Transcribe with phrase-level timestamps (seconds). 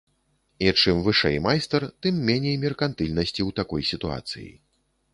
[0.67, 4.51] І чым вышэй майстар, тым меней меркантыльнасці ў такой сітуацыі.